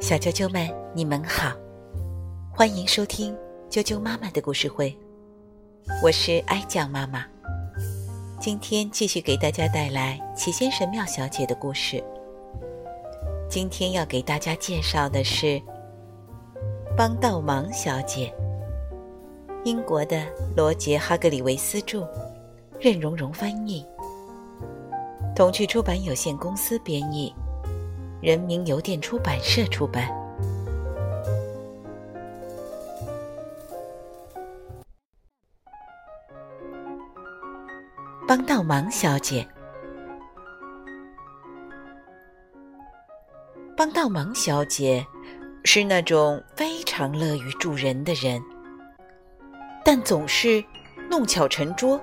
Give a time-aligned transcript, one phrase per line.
[0.00, 1.52] 小啾啾们，你们好，
[2.52, 3.34] 欢迎收听
[3.70, 4.94] 啾啾妈妈的故事会，
[6.02, 7.24] 我是哀酱妈妈。
[8.38, 12.02] 今天继续给大家带来齐先生妙小姐的故事。
[13.48, 15.62] 今天要给大家介绍的是
[16.96, 18.34] 帮倒忙小姐，
[19.64, 20.26] 英国的
[20.56, 22.06] 罗杰·哈格里维斯著，
[22.80, 23.86] 任蓉蓉翻译，
[25.34, 27.32] 童趣出版有限公司编译。
[28.22, 30.08] 人民邮电出版社出版。
[38.28, 39.44] 帮倒忙小姐，
[43.76, 45.04] 帮倒忙小姐
[45.64, 48.40] 是那种非常乐于助人的人，
[49.84, 50.64] 但总是
[51.10, 52.00] 弄巧成拙。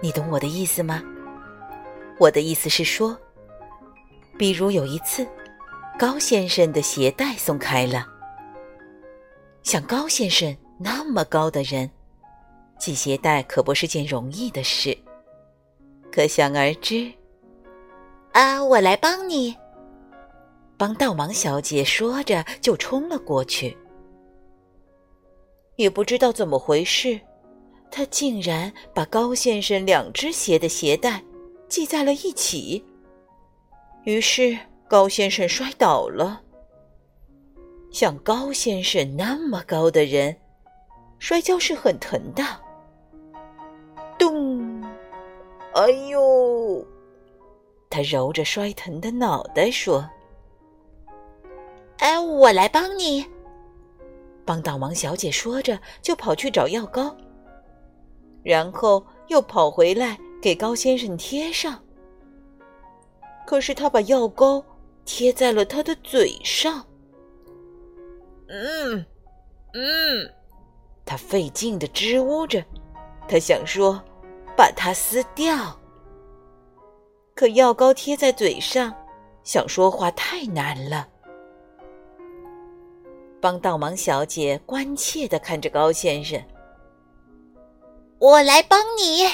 [0.00, 1.00] 你懂我的意思吗？
[2.18, 3.16] 我的意思是说。
[4.38, 5.26] 比如有一次，
[5.98, 8.06] 高先生的鞋带松开了。
[9.64, 11.90] 像高先生那么高的人，
[12.78, 14.96] 系鞋带可不是件容易的事。
[16.12, 17.12] 可想而知。
[18.32, 19.56] 啊，我来帮你。
[20.76, 23.76] 帮倒忙小姐说着就冲了过去。
[25.74, 27.20] 也不知道怎么回事，
[27.90, 31.22] 她竟然把高先生两只鞋的鞋带
[31.68, 32.84] 系在了一起。
[34.04, 34.56] 于是
[34.88, 36.42] 高先生摔倒了。
[37.90, 40.36] 像高先生那么高的人，
[41.18, 42.42] 摔跤是很疼的。
[44.18, 44.82] 咚！
[45.74, 46.84] 哎呦！
[47.88, 50.08] 他揉着摔疼的脑袋说
[51.98, 53.24] ：“哎，我来帮你。”
[54.44, 57.14] 帮倒忙小姐说着，就跑去找药膏，
[58.42, 61.82] 然后又跑回来给高先生贴上。
[63.48, 64.62] 可是他把药膏
[65.06, 66.84] 贴在了他的嘴上。
[68.46, 69.06] 嗯，
[69.72, 70.30] 嗯，
[71.06, 72.62] 他费劲的支吾着，
[73.26, 73.98] 他想说
[74.54, 75.80] 把它撕掉。
[77.34, 78.94] 可药膏贴在嘴上，
[79.44, 81.08] 想说话太难了。
[83.40, 86.38] 帮倒忙小姐关切的看着高先生。
[88.18, 89.26] 我来帮你，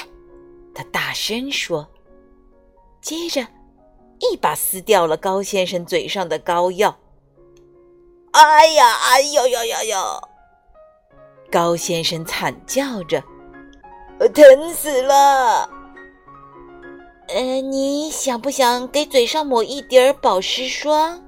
[0.73, 1.85] 他大声说。
[3.01, 3.45] 接着。
[4.19, 6.97] 一把撕掉了高先生嘴上的膏药。
[8.31, 9.97] 哎呀，哎呦呦呦呦！
[11.51, 13.23] 高先生惨叫着
[14.19, 15.69] ：“呃疼死了！”
[17.29, 21.23] 呃，你想不想给嘴上抹一点儿保湿霜？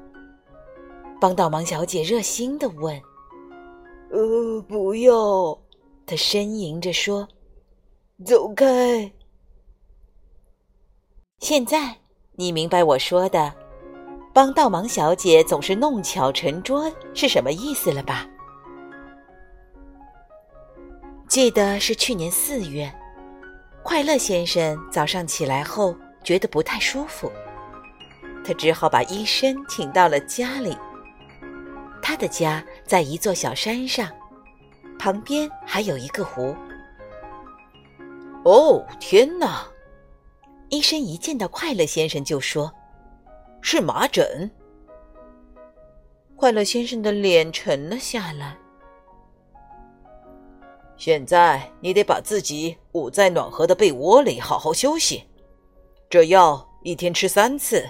[1.19, 3.01] 帮倒忙小姐热心的问。
[4.11, 5.57] “呃，不要！”
[6.05, 7.27] 他呻吟着说
[8.25, 9.11] ，“走开！”
[11.39, 11.97] 现在。
[12.39, 13.51] 你明白我说的
[14.31, 18.27] “帮倒忙小姐总是弄巧成拙”是什么意思了吧？
[21.27, 22.93] 记得是去年四月，
[23.81, 27.31] 快乐先生早上起来后觉得不太舒服，
[28.45, 30.77] 他只好把医生请到了家里。
[32.03, 34.07] 他的家在一座小山上，
[34.99, 36.55] 旁边还有一个湖。
[38.43, 39.67] 哦，天哪！
[40.69, 42.71] 医生一见到快乐先生就说
[43.61, 44.51] ：“是麻疹。”
[46.35, 48.57] 快乐先生的脸沉了下来。
[50.97, 55.23] 现在你得把自己捂在暖和的被窝里，好好休息。
[56.09, 57.87] 这药一天吃三次。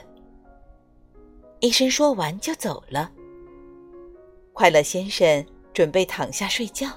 [1.59, 3.11] 医生说完就走了。
[4.53, 6.87] 快乐先生准备躺下睡觉，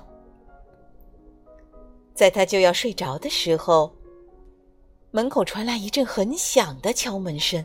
[2.14, 3.90] 在他就要睡着的时候。
[5.12, 7.64] 门口传来一阵很响的敲门声。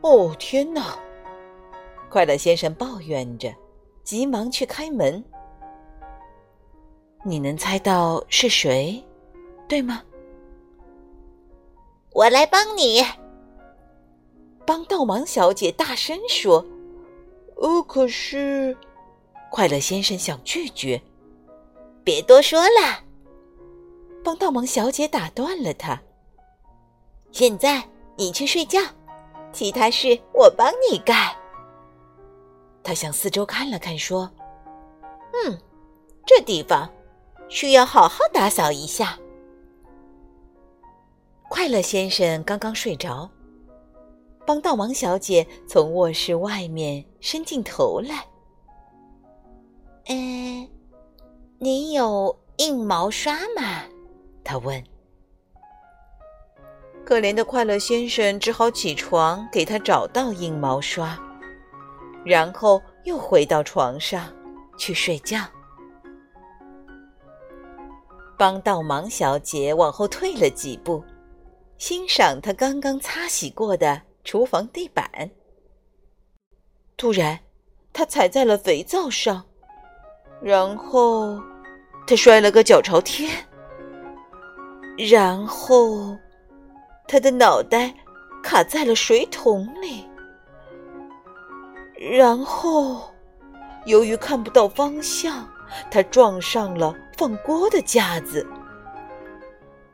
[0.00, 0.98] 哦，天哪！
[2.08, 3.54] 快乐先生抱怨着，
[4.02, 5.22] 急忙去开门。
[7.24, 9.04] 你能猜到是谁，
[9.68, 10.02] 对吗？
[12.12, 13.04] 我来帮你。
[14.66, 16.64] 帮倒忙小姐大声说
[17.56, 18.76] ：“呃，可是……”
[19.52, 21.00] 快乐先生想拒绝。
[22.02, 23.09] 别多说了。
[24.22, 26.00] 帮倒忙小姐打断了他。
[27.32, 27.82] 现在
[28.16, 28.80] 你去睡觉，
[29.52, 31.34] 其他事我帮你干。
[32.82, 34.30] 他向四周看了看，说
[35.32, 35.58] ：“嗯，
[36.26, 36.90] 这地方
[37.48, 39.18] 需要好好打扫一下。”
[41.48, 43.28] 快乐先生刚刚睡着，
[44.46, 48.24] 帮倒忙小姐从卧室外面伸进头来。
[50.08, 50.68] “嗯，
[51.58, 53.84] 你有硬毛刷吗？”
[54.44, 54.82] 他问
[57.04, 61.18] ：“可怜的快乐先生只好起床给他找到硬毛刷，
[62.24, 64.32] 然后又回到床上
[64.76, 65.38] 去睡觉。
[68.36, 71.04] 帮倒忙小姐往后退了几步，
[71.76, 75.30] 欣赏她刚刚擦洗过的厨房地板。
[76.96, 77.38] 突然，
[77.92, 79.44] 她踩在了肥皂上，
[80.40, 81.38] 然后
[82.06, 83.46] 她摔了个脚朝天，
[85.08, 86.16] 然后。
[87.08, 87.92] 他的脑袋
[88.40, 90.06] 卡在了水桶里，
[92.16, 93.12] 然后
[93.84, 95.44] 由于看不到方向，
[95.90, 98.46] 他撞上了放锅的架子，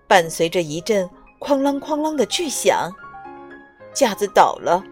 [0.07, 1.09] 伴随着一阵
[1.41, 2.93] 哐啷哐啷的巨响，
[3.95, 4.85] 架子倒了，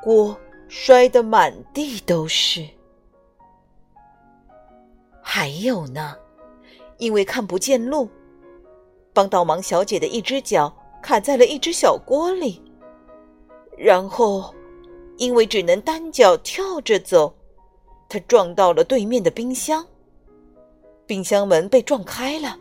[0.00, 2.64] 锅摔得满地都是。
[5.20, 6.14] 还有呢，
[6.98, 8.08] 因为看不见路，
[9.18, 10.72] 帮倒忙小姐的一只脚。
[11.02, 12.62] 卡在了一只小锅里，
[13.76, 14.54] 然后，
[15.16, 17.34] 因为只能单脚跳着走，
[18.08, 19.84] 他撞到了对面的冰箱。
[21.04, 22.56] 冰箱门被撞开了，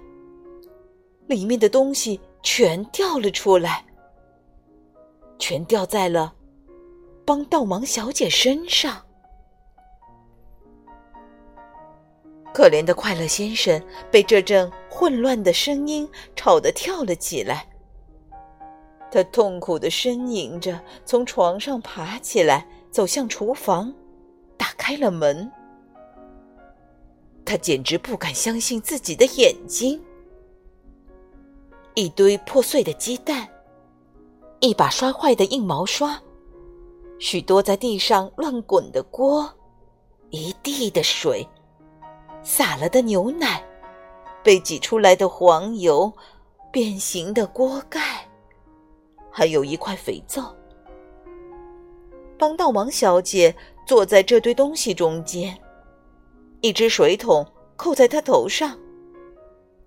[1.28, 3.86] 里面的东西全掉了出来，
[5.38, 6.34] 全掉在了
[7.24, 9.04] 帮倒忙小姐身上。
[12.58, 17.70] 可怜的快乐先生被这阵混乱的声音吵得跳了起来。
[19.12, 23.94] 他痛苦的呻吟着，从床上爬起来，走向厨房，
[24.58, 25.52] 打开了门。
[27.46, 30.02] 他简直不敢相信自己的眼睛：
[31.94, 33.48] 一堆破碎的鸡蛋，
[34.62, 36.20] 一把摔坏的硬毛刷，
[37.20, 39.48] 许多在地上乱滚的锅，
[40.32, 41.48] 一地的水，
[42.44, 43.64] 洒了的牛奶，
[44.44, 46.12] 被挤出来的黄油，
[46.72, 48.28] 变形的锅盖。
[49.30, 50.56] 还有一块肥皂。
[52.40, 53.56] 帮倒忙小姐
[53.86, 55.58] 坐在这堆东西中间，
[56.62, 57.46] 一只水桶
[57.76, 58.78] 扣在她头上，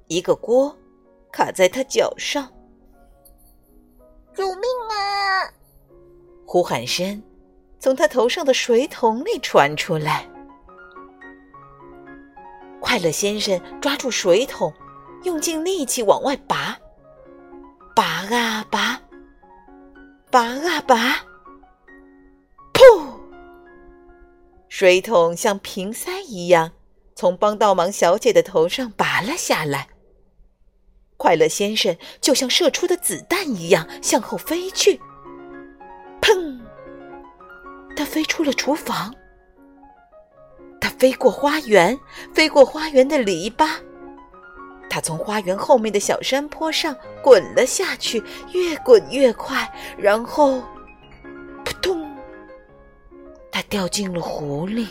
[0.08, 0.76] 一个锅
[1.32, 2.50] 卡在她脚上。
[4.34, 5.46] 救命啊！
[6.46, 7.22] 呼喊声
[7.78, 10.28] 从她头上的水桶里传出来。
[12.90, 14.74] 快乐先生抓住水桶，
[15.22, 16.76] 用尽力气往外拔，
[17.94, 19.00] 拔啊拔。
[20.28, 21.24] 拔啊拔！
[22.72, 23.14] 噗！
[24.68, 26.72] 水桶像瓶塞一样
[27.14, 29.86] 从帮倒忙小姐的头上拔了下来。
[31.16, 35.00] 快乐先生就像射出的子弹一样向后飞去。
[36.20, 36.58] 砰！
[37.94, 39.14] 他飞出了厨房。
[41.00, 41.98] 飞过花园，
[42.34, 43.70] 飞过花园的篱笆。
[44.90, 49.66] 他从花园后面的小山坡上滚了下去，越滚越快，
[49.96, 50.60] 然后
[51.64, 52.06] 扑通，
[53.50, 54.86] 他掉进了湖里，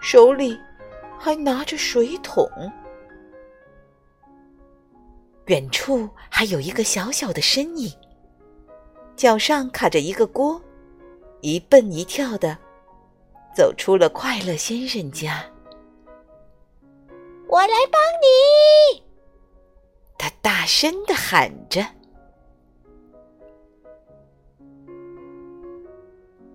[0.00, 0.58] 手里
[1.16, 2.50] 还拿着水桶。
[5.46, 7.88] 远处还有一个小小的身影，
[9.14, 10.60] 脚上卡着一个锅，
[11.40, 12.58] 一蹦一跳的
[13.58, 15.44] 走出了快乐先生家。
[17.48, 19.02] 我来帮你！
[20.16, 21.84] 他大声的喊着。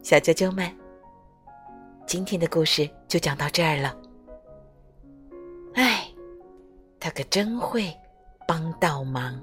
[0.01, 0.73] 小啾啾们，
[2.07, 3.97] 今天的故事就讲到这儿了。
[5.73, 6.09] 哎，
[7.01, 7.93] 他可真会
[8.47, 9.37] 帮倒忙。